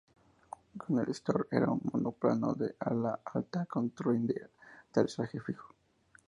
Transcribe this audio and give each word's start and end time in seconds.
Como 0.79 1.01
el 1.01 1.13
Storch, 1.13 1.49
era 1.51 1.69
un 1.69 1.79
monoplano 1.93 2.55
de 2.55 2.73
ala 2.79 3.19
alta 3.23 3.67
con 3.67 3.91
tren 3.91 4.25
de 4.25 4.49
aterrizaje 4.89 5.39
fijo. 5.39 5.75